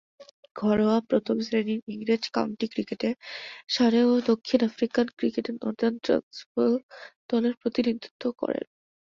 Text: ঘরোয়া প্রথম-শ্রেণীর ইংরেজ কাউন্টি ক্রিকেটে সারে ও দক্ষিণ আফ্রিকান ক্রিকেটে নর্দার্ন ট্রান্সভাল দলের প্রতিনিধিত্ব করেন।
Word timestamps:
ঘরোয়া 0.55 0.97
প্রথম-শ্রেণীর 1.09 1.81
ইংরেজ 1.87 2.23
কাউন্টি 2.33 2.65
ক্রিকেটে 2.67 3.09
সারে 3.69 4.01
ও 4.03 4.23
দক্ষিণ 4.29 4.59
আফ্রিকান 4.69 5.07
ক্রিকেটে 5.17 5.51
নর্দার্ন 5.55 5.95
ট্রান্সভাল 6.05 6.71
দলের 7.29 7.53
প্রতিনিধিত্ব 7.61 8.23
করেন। 8.41 8.65